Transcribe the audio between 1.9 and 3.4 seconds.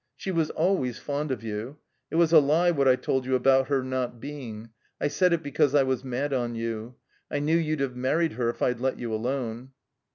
It was a lie what I told you